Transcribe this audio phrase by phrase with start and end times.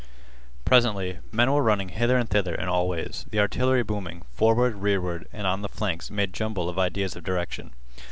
[0.65, 3.27] Presently, men were running hither and thither in all ways.
[3.29, 7.75] The artillery booming, forward, rearward, and on the flanks made jumble of ideas of direction.